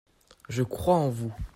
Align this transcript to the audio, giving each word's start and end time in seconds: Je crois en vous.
Je 0.49 0.63
crois 0.63 0.95
en 0.95 1.09
vous. 1.09 1.31